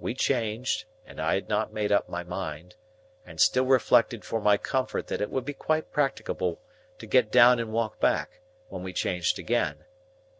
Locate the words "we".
0.00-0.14, 8.82-8.92